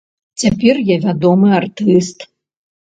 Цяпер 0.43 0.79
я 0.89 0.97
вядомы 1.05 1.55
артыст. 1.61 2.31